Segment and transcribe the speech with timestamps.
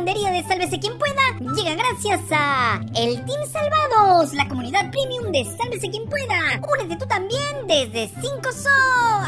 [0.00, 5.44] lavandería de Sálvese quien pueda llega gracias a el Team Salvados, la comunidad premium de
[5.44, 6.38] Sálvese quien pueda.
[6.56, 8.70] Únete tú también desde 5 So.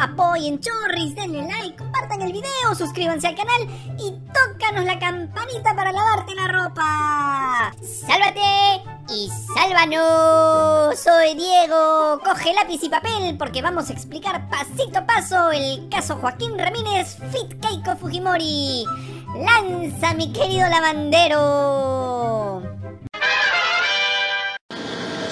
[0.00, 3.69] Apoyen Chorris, denle like, compartan el video, suscríbanse al canal
[3.99, 7.75] y tócanos la campanita para lavarte la ropa.
[7.83, 8.93] ¡Sálvate!
[9.09, 10.99] y sálvanos.
[10.99, 12.21] Soy Diego.
[12.25, 17.19] Coge lápiz y papel porque vamos a explicar pasito a paso el caso Joaquín Ramírez
[17.30, 18.87] Fit Keiko Fujimori.
[19.35, 22.63] Lanza, mi querido lavandero.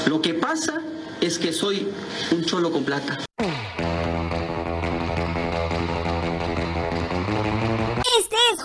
[0.07, 0.81] Lo que pasa
[1.21, 1.87] es que soy
[2.33, 3.19] un cholo con plata.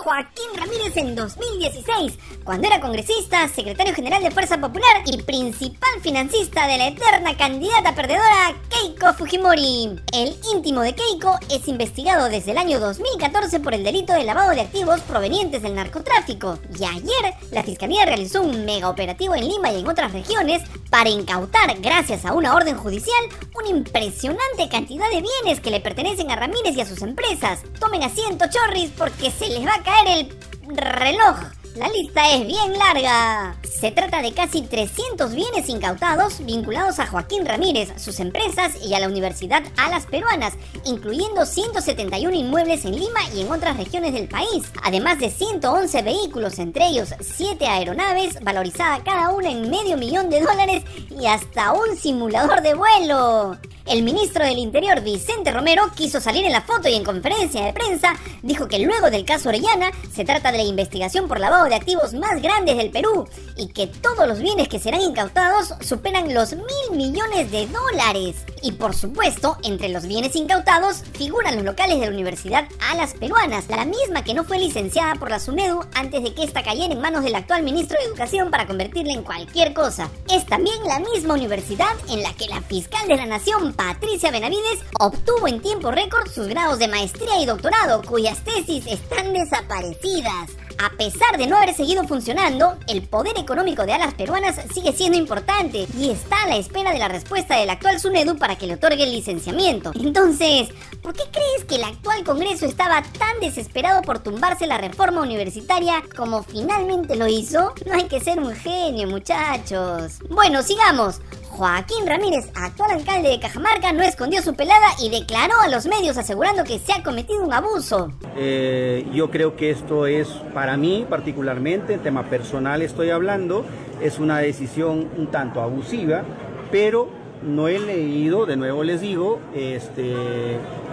[0.06, 6.68] Joaquín Ramírez en 2016, cuando era congresista, secretario general de Fuerza Popular y principal financista
[6.68, 10.00] de la eterna candidata perdedora Keiko Fujimori.
[10.12, 14.50] El íntimo de Keiko es investigado desde el año 2014 por el delito de lavado
[14.50, 16.56] de activos provenientes del narcotráfico.
[16.78, 21.10] Y ayer, la Fiscalía realizó un mega operativo en Lima y en otras regiones para
[21.10, 23.24] incautar, gracias a una orden judicial,
[23.56, 27.64] una impresionante cantidad de bienes que le pertenecen a Ramírez y a sus empresas.
[27.80, 30.28] Tomen asiento, chorris, porque se les va a caer el
[30.76, 31.36] reloj.
[31.76, 33.54] La lista es bien larga.
[33.62, 38.98] Se trata de casi 300 bienes incautados vinculados a Joaquín Ramírez, sus empresas y a
[38.98, 40.54] la Universidad Alas Peruanas,
[40.86, 46.58] incluyendo 171 inmuebles en Lima y en otras regiones del país, además de 111 vehículos,
[46.58, 51.94] entre ellos 7 aeronaves, valorizada cada una en medio millón de dólares y hasta un
[51.98, 53.58] simulador de vuelo.
[53.86, 57.72] El ministro del Interior, Vicente Romero, quiso salir en la foto y en conferencia de
[57.72, 61.76] prensa dijo que luego del caso Orellana se trata de la investigación por lavado de
[61.76, 66.54] activos más grandes del Perú y que todos los bienes que serán incautados superan los
[66.54, 68.44] mil millones de dólares.
[68.66, 73.68] Y por supuesto, entre los bienes incautados figuran los locales de la Universidad Alas Peruanas,
[73.68, 77.00] la misma que no fue licenciada por la SUNEDU antes de que esta cayera en
[77.00, 80.10] manos del actual ministro de Educación para convertirla en cualquier cosa.
[80.28, 84.80] Es también la misma universidad en la que la fiscal de la Nación Patricia Benavides
[84.98, 90.65] obtuvo en tiempo récord sus grados de maestría y doctorado, cuyas tesis están desaparecidas.
[90.78, 95.16] A pesar de no haber seguido funcionando, el poder económico de alas peruanas sigue siendo
[95.16, 98.74] importante y está a la espera de la respuesta del actual SUNEDU para que le
[98.74, 99.92] otorgue el licenciamiento.
[99.94, 100.68] Entonces,
[101.02, 106.02] ¿por qué crees que el actual Congreso estaba tan desesperado por tumbarse la reforma universitaria
[106.14, 107.72] como finalmente lo hizo?
[107.86, 110.18] No hay que ser un genio, muchachos.
[110.28, 111.20] Bueno, sigamos.
[111.56, 116.18] Joaquín Ramírez, actual alcalde de Cajamarca, no escondió su pelada y declaró a los medios
[116.18, 118.12] asegurando que se ha cometido un abuso.
[118.36, 123.64] Eh, yo creo que esto es, para mí particularmente, en tema personal estoy hablando,
[124.02, 126.24] es una decisión un tanto abusiva,
[126.70, 127.08] pero
[127.42, 130.12] no he leído, de nuevo les digo, este,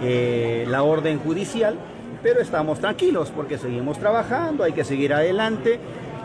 [0.02, 1.76] eh, la orden judicial,
[2.22, 5.78] pero estamos tranquilos porque seguimos trabajando, hay que seguir adelante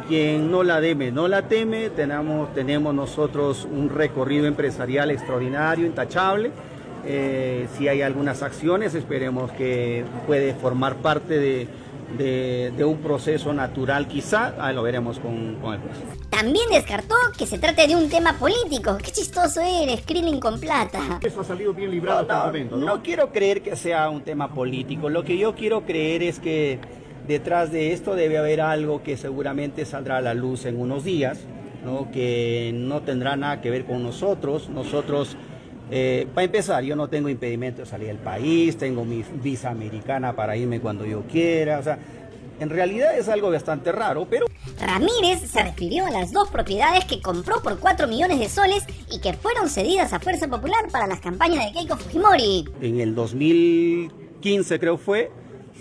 [0.09, 6.51] quien no la deme, no la teme, tenemos, tenemos nosotros un recorrido empresarial extraordinario, intachable.
[7.05, 14.55] Eh, si hay algunas acciones, esperemos que puede formar parte de, un proceso natural quizá,
[14.59, 15.93] ah, lo veremos con, con el juez.
[16.31, 18.97] También descartó que se trate de un tema político.
[18.97, 21.19] Qué chistoso eres, Krillin con plata.
[21.21, 22.85] Eso ha salido bien librado hasta el momento, ¿no?
[22.87, 25.07] No quiero creer que sea un tema político.
[25.09, 26.79] Lo que yo quiero creer es que
[27.29, 31.41] detrás de esto debe haber algo que seguramente saldrá a la luz en unos días,
[31.85, 32.09] ¿no?
[32.11, 34.67] que no tendrá nada que ver con nosotros.
[34.67, 35.37] Nosotros,
[35.91, 40.35] eh, para empezar, yo no tengo impedimento de salir del país, tengo mi visa americana
[40.35, 41.99] para irme cuando yo quiera, o sea,
[42.59, 44.47] en realidad es algo bastante raro, pero...
[44.81, 49.21] Ramírez se refirió a las dos propiedades que compró por 4 millones de soles y
[49.21, 52.65] que fueron cedidas a Fuerza Popular para las campañas de Keiko Fujimori.
[52.81, 55.31] En el 2015 creo fue,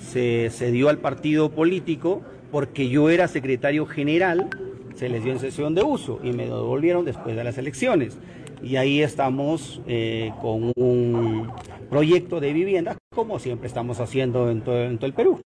[0.08, 4.48] se cedió al partido político porque yo era secretario general,
[4.94, 8.18] se les dio en sesión de uso y me devolvieron después de las elecciones.
[8.62, 11.50] Y ahí estamos eh, con un
[11.90, 15.40] proyecto de vivienda, como siempre estamos haciendo en todo, en todo el Perú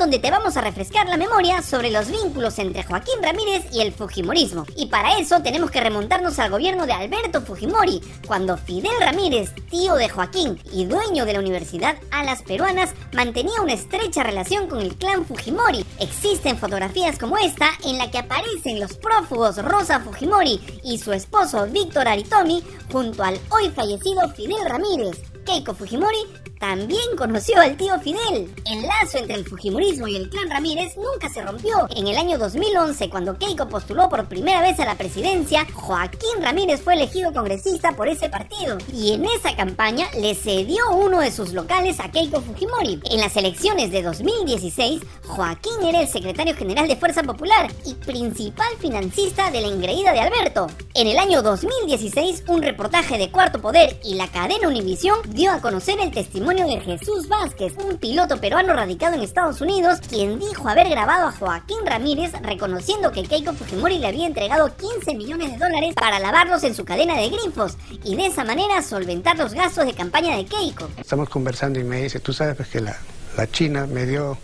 [0.00, 3.92] donde te vamos a refrescar la memoria sobre los vínculos entre Joaquín Ramírez y el
[3.92, 4.64] Fujimorismo.
[4.74, 9.96] Y para eso tenemos que remontarnos al gobierno de Alberto Fujimori, cuando Fidel Ramírez, tío
[9.96, 14.96] de Joaquín y dueño de la Universidad Alas Peruanas, mantenía una estrecha relación con el
[14.96, 15.84] clan Fujimori.
[15.98, 21.66] Existen fotografías como esta en la que aparecen los prófugos Rosa Fujimori y su esposo
[21.66, 25.20] Víctor Aritomi junto al hoy fallecido Fidel Ramírez.
[25.44, 28.54] Keiko Fujimori también conoció al tío Fidel.
[28.70, 31.88] El lazo entre el Fujimorismo y el clan Ramírez nunca se rompió.
[31.96, 36.82] En el año 2011, cuando Keiko postuló por primera vez a la presidencia, Joaquín Ramírez
[36.82, 38.76] fue elegido congresista por ese partido.
[38.92, 43.00] Y en esa campaña le cedió uno de sus locales a Keiko Fujimori.
[43.10, 48.68] En las elecciones de 2016, Joaquín era el secretario general de Fuerza Popular y principal
[48.78, 50.66] financista de la engreída de Alberto.
[50.92, 55.60] En el año 2016, un reportaje de Cuarto Poder y la cadena Univisión dio a
[55.62, 60.68] conocer el testimonio de Jesús Vázquez, un piloto peruano radicado en Estados Unidos, quien dijo
[60.68, 65.58] haber grabado a Joaquín Ramírez reconociendo que Keiko Fujimori le había entregado 15 millones de
[65.58, 69.86] dólares para lavarlos en su cadena de grifos y de esa manera solventar los gastos
[69.86, 70.90] de campaña de Keiko.
[70.96, 72.96] Estamos conversando y me dice, tú sabes pues, que la,
[73.36, 74.36] la China me dio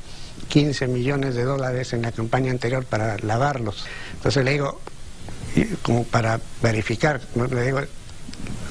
[0.46, 3.84] 15 millones de dólares en la campaña anterior para lavarlos.
[4.14, 4.80] Entonces le digo,
[5.82, 7.80] como para verificar, le digo,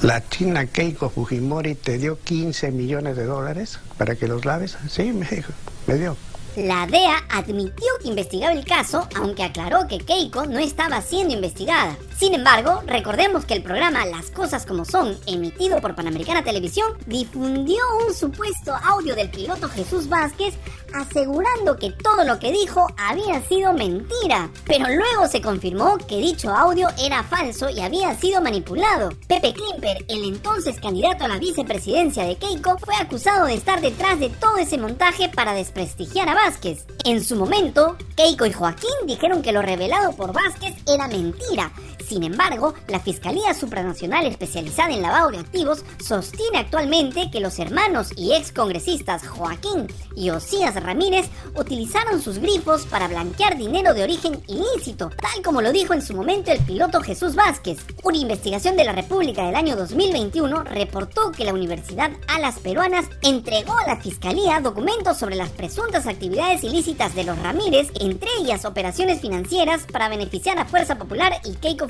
[0.02, 4.76] la China Keiko Fujimori te dio 15 millones de dólares para que los laves.
[4.88, 5.52] Sí, me dijo,
[5.86, 6.16] me dio.
[6.56, 11.96] La DEA admitió que investigaba el caso, aunque aclaró que Keiko no estaba siendo investigada.
[12.18, 17.76] Sin embargo, recordemos que el programa Las Cosas como Son, emitido por Panamericana Televisión, difundió
[18.06, 20.54] un supuesto audio del piloto Jesús Vázquez
[20.94, 24.50] asegurando que todo lo que dijo había sido mentira.
[24.64, 29.10] Pero luego se confirmó que dicho audio era falso y había sido manipulado.
[29.28, 34.18] Pepe Klimper, el entonces candidato a la vicepresidencia de Keiko, fue acusado de estar detrás
[34.20, 36.86] de todo ese montaje para desprestigiar a Vázquez.
[37.04, 41.72] En su momento, Keiko y Joaquín dijeron que lo revelado por Vázquez era mentira.
[42.06, 48.10] Sin embargo, la Fiscalía Supranacional especializada en lavado de activos sostiene actualmente que los hermanos
[48.16, 51.26] y ex congresistas Joaquín y Osías Ramírez
[51.56, 56.14] utilizaron sus grifos para blanquear dinero de origen ilícito, tal como lo dijo en su
[56.14, 57.78] momento el piloto Jesús Vázquez.
[58.04, 63.76] Una investigación de la República del año 2021 reportó que la Universidad Alas Peruanas entregó
[63.78, 69.20] a la Fiscalía documentos sobre las presuntas actividades ilícitas de los Ramírez, entre ellas operaciones
[69.20, 71.88] financieras para beneficiar a Fuerza Popular y Keiko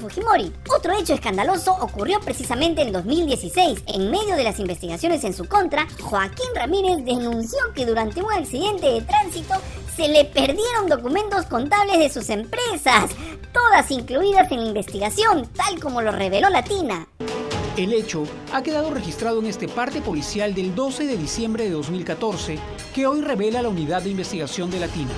[0.75, 3.85] Otro hecho escandaloso ocurrió precisamente en 2016.
[3.87, 8.87] En medio de las investigaciones en su contra, Joaquín Ramírez denunció que durante un accidente
[8.87, 9.55] de tránsito
[9.97, 13.11] se le perdieron documentos contables de sus empresas,
[13.53, 17.09] todas incluidas en la investigación, tal como lo reveló Latina.
[17.77, 22.59] El hecho ha quedado registrado en este parte policial del 12 de diciembre de 2014,
[22.95, 25.13] que hoy revela la unidad de investigación de Latina.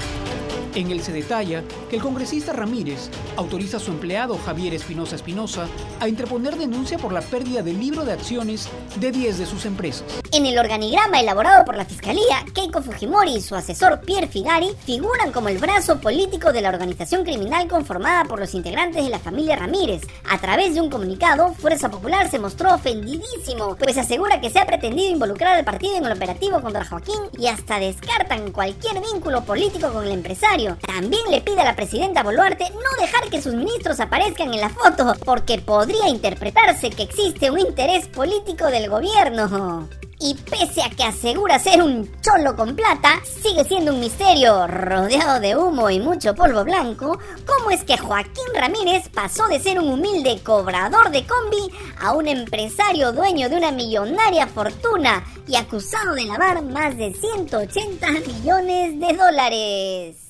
[0.79, 5.67] En él se detalla que el congresista Ramírez autoriza a su empleado Javier Espinosa Espinosa
[5.99, 10.05] a interponer denuncia por la pérdida del libro de acciones de 10 de sus empresas.
[10.31, 15.33] En el organigrama elaborado por la Fiscalía, Keiko Fujimori y su asesor Pierre Figari figuran
[15.33, 19.57] como el brazo político de la organización criminal conformada por los integrantes de la familia
[19.57, 20.03] Ramírez.
[20.31, 24.67] A través de un comunicado, Fuerza Popular se mostró ofendidísimo, pues asegura que se ha
[24.67, 29.93] pretendido involucrar al partido en el operativo contra Joaquín y hasta descartan cualquier vínculo político
[29.93, 30.68] con el empresario.
[30.77, 34.69] También le pide a la presidenta Boluarte no dejar que sus ministros aparezcan en la
[34.69, 39.89] foto, porque podría interpretarse que existe un interés político del gobierno.
[40.21, 45.39] Y pese a que asegura ser un cholo con plata, sigue siendo un misterio rodeado
[45.39, 49.89] de humo y mucho polvo blanco, cómo es que Joaquín Ramírez pasó de ser un
[49.89, 56.25] humilde cobrador de combi a un empresario dueño de una millonaria fortuna y acusado de
[56.25, 60.28] lavar más de 180 millones de dólares.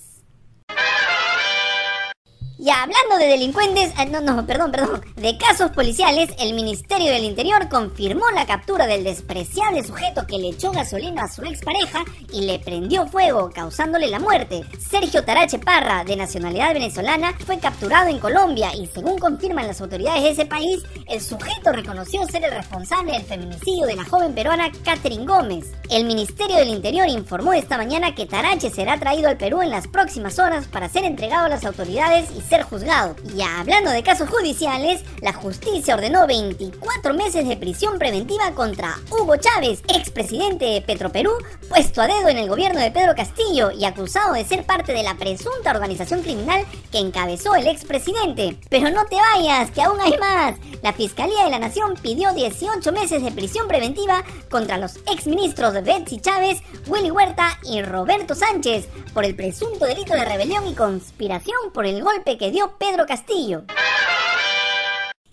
[2.60, 7.22] Ya hablando de delincuentes, eh, no, no, perdón, perdón, de casos policiales, el Ministerio del
[7.22, 12.40] Interior confirmó la captura del despreciable sujeto que le echó gasolina a su expareja y
[12.40, 14.64] le prendió fuego, causándole la muerte.
[14.80, 20.24] Sergio Tarache Parra, de nacionalidad venezolana, fue capturado en Colombia y según confirman las autoridades
[20.24, 24.72] de ese país, el sujeto reconoció ser el responsable del feminicidio de la joven peruana
[24.84, 25.66] Catherine Gómez.
[25.90, 29.86] El Ministerio del Interior informó esta mañana que Tarache será traído al Perú en las
[29.86, 33.14] próximas horas para ser entregado a las autoridades y ser juzgado.
[33.36, 39.36] Y hablando de casos judiciales, la justicia ordenó 24 meses de prisión preventiva contra Hugo
[39.36, 41.32] Chávez, expresidente de Petroperú,
[41.68, 45.02] puesto a dedo en el gobierno de Pedro Castillo y acusado de ser parte de
[45.02, 48.56] la presunta organización criminal que encabezó el expresidente.
[48.68, 50.54] Pero no te vayas, que aún hay más.
[50.82, 56.20] La Fiscalía de la Nación pidió 18 meses de prisión preventiva contra los exministros Betsy
[56.20, 61.86] Chávez, Willy Huerta y Roberto Sánchez por el presunto delito de rebelión y conspiración por
[61.86, 63.64] el golpe que dio Pedro Castillo.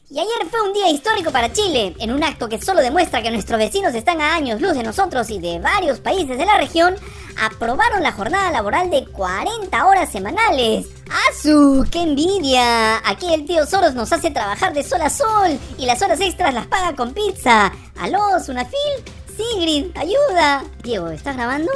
[0.09, 3.31] Y ayer fue un día histórico para Chile, en un acto que solo demuestra que
[3.31, 6.95] nuestros vecinos están a años luz de nosotros y de varios países de la región,
[7.41, 10.87] aprobaron la jornada laboral de 40 horas semanales.
[11.29, 11.85] ¡Asu!
[11.91, 12.97] ¡Qué envidia!
[13.07, 16.53] Aquí el tío Soros nos hace trabajar de sol a sol y las horas extras
[16.53, 17.71] las paga con pizza.
[17.99, 19.03] ¿Aló, Sunafil?
[19.35, 20.63] Sigrid, ayuda.
[20.81, 21.71] Diego, ¿estás grabando?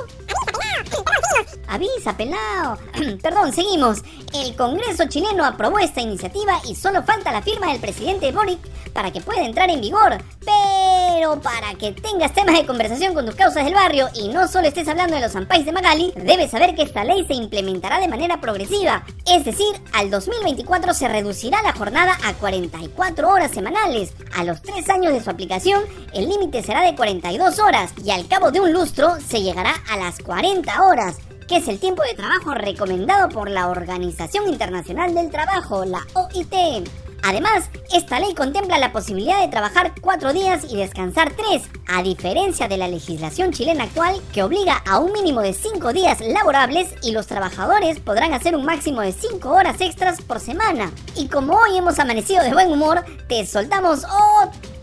[1.69, 2.77] Avisa, pelao.
[3.21, 3.99] Perdón, seguimos.
[4.33, 8.59] El Congreso chileno aprobó esta iniciativa y solo falta la firma del presidente Boric
[8.91, 10.17] para que pueda entrar en vigor.
[10.43, 14.67] Pero para que tengas temas de conversación con tus causas del barrio y no solo
[14.67, 18.07] estés hablando de los zampais de Magali, debes saber que esta ley se implementará de
[18.07, 19.03] manera progresiva.
[19.27, 24.13] Es decir, al 2024 se reducirá la jornada a 44 horas semanales.
[24.35, 25.83] A los 3 años de su aplicación,
[26.13, 29.97] el límite será de 42 horas y al cabo de un lustro se llegará a
[29.97, 31.17] las 40 horas
[31.49, 36.87] que es el tiempo de trabajo recomendado por la Organización Internacional del Trabajo, la OIT.
[37.23, 42.67] Además, esta ley contempla la posibilidad de trabajar cuatro días y descansar tres, a diferencia
[42.67, 47.11] de la legislación chilena actual que obliga a un mínimo de cinco días laborables y
[47.11, 50.91] los trabajadores podrán hacer un máximo de cinco horas extras por semana.
[51.15, 54.03] Y como hoy hemos amanecido de buen humor, te soltamos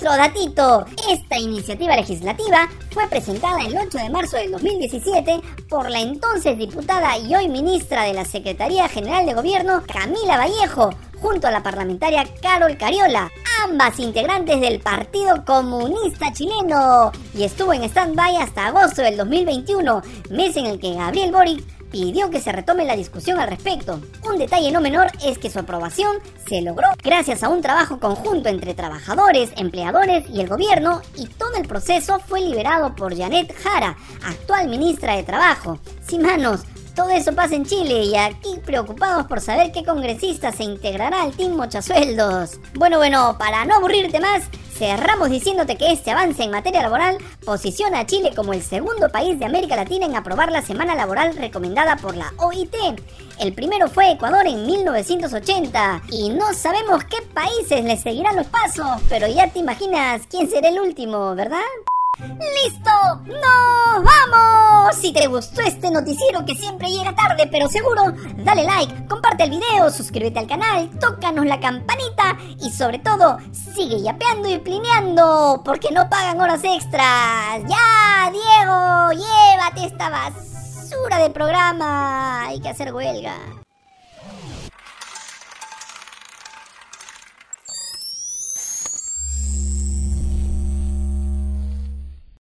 [0.07, 0.87] otro datito.
[1.11, 7.19] Esta iniciativa legislativa fue presentada el 8 de marzo del 2017 por la entonces diputada
[7.19, 12.25] y hoy ministra de la Secretaría General de Gobierno, Camila Vallejo, junto a la parlamentaria
[12.41, 13.31] Carol Cariola,
[13.65, 20.57] ambas integrantes del Partido Comunista Chileno, y estuvo en stand-by hasta agosto del 2021, mes
[20.57, 24.01] en el que Gabriel Boric pidió que se retome la discusión al respecto.
[24.29, 26.17] Un detalle no menor es que su aprobación
[26.49, 31.55] se logró gracias a un trabajo conjunto entre trabajadores, empleadores y el gobierno y todo
[31.57, 35.79] el proceso fue liberado por Janet Jara, actual ministra de Trabajo.
[36.07, 36.61] Sin manos,
[36.97, 41.37] todo eso pasa en Chile y aquí preocupados por saber qué congresista se integrará al
[41.37, 42.59] Team Mochasueldos.
[42.75, 44.45] Bueno, bueno, para no aburrirte más,
[44.77, 49.39] cerramos diciéndote que este avance en materia laboral posiciona a Chile como el segundo país
[49.39, 52.75] de América Latina en aprobar la semana laboral recomendada por la OIT.
[53.39, 58.87] El primero fue Ecuador en 1980 y no sabemos qué países le seguirán los pasos,
[59.11, 61.61] pero ya te imaginas quién será el último, ¿verdad?
[62.19, 62.91] ¡Listo!
[63.27, 64.97] ¡Nos vamos!
[64.97, 68.05] Si te gustó este noticiero que siempre llega tarde pero seguro,
[68.39, 74.01] dale like, comparte el video, suscríbete al canal, tócanos la campanita y sobre todo, sigue
[74.01, 77.63] yapeando y plineando porque no pagan horas extras.
[77.69, 79.11] ¡Ya, Diego!
[79.13, 82.47] ¡Llévate esta basura de programa!
[82.47, 83.37] Hay que hacer huelga.